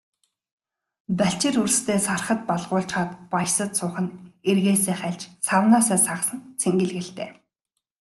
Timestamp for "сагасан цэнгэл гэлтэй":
6.07-7.29